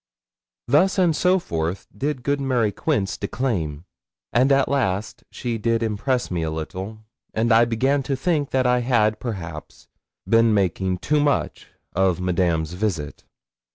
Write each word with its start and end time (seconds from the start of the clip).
Thus 0.67 0.97
and 0.97 1.15
soforth 1.15 1.85
did 1.95 2.23
good 2.23 2.41
Mary 2.41 2.71
Quince 2.71 3.17
declaim, 3.17 3.85
and 4.33 4.51
at 4.51 4.67
last 4.67 5.23
she 5.29 5.59
did 5.59 5.83
impress 5.83 6.31
me 6.31 6.41
a 6.41 6.49
little, 6.49 7.05
and 7.35 7.51
I 7.51 7.65
began 7.65 8.01
to 8.09 8.15
think 8.15 8.49
that 8.49 8.65
I 8.65 8.79
had, 8.79 9.19
perhaps, 9.19 9.89
been 10.27 10.55
making 10.55 10.97
too 10.97 11.19
much 11.19 11.67
of 11.93 12.19
Madame's 12.19 12.73
visit. 12.73 13.25